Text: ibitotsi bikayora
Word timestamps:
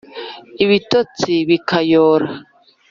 ibitotsi 0.63 1.33
bikayora 1.49 2.27